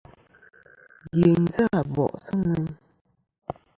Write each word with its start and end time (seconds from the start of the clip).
Dyèyn 1.19 1.41
ji 1.53 1.63
Abòʼ 1.79 2.13
sɨ̂ 2.23 2.35
ŋweyn. 2.45 2.67